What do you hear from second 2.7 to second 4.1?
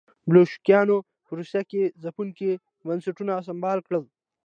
بنسټونه سمبال کړل.